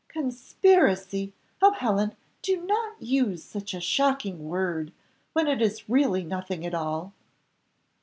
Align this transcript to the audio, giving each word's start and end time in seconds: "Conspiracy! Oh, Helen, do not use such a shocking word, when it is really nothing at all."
"Conspiracy! 0.07 1.31
Oh, 1.61 1.73
Helen, 1.73 2.15
do 2.41 2.59
not 2.65 2.99
use 2.99 3.43
such 3.43 3.75
a 3.75 3.79
shocking 3.79 4.49
word, 4.49 4.91
when 5.33 5.47
it 5.47 5.61
is 5.61 5.87
really 5.87 6.23
nothing 6.23 6.65
at 6.65 6.73
all." 6.73 7.13